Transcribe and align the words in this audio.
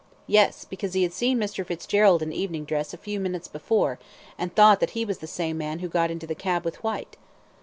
"Yes; 0.25 0.65
because 0.65 0.93
he 0.93 1.03
had 1.03 1.13
seen 1.13 1.37
Mr. 1.37 1.63
Fitzgerald 1.63 2.23
in 2.23 2.33
evening 2.33 2.65
dress 2.65 2.91
a 2.91 2.97
few 2.97 3.19
minutes 3.19 3.47
before, 3.47 3.99
and 4.35 4.51
thought 4.55 4.79
that 4.79 4.89
he 4.97 5.05
was 5.05 5.19
the 5.19 5.27
same 5.27 5.59
man 5.59 5.77
who 5.77 5.87
got 5.87 6.09
into 6.09 6.25
the 6.25 6.33
cab 6.33 6.65
with 6.65 6.83
Whyte." 6.83 7.17